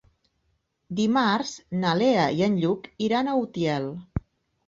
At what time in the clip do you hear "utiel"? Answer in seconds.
3.45-3.89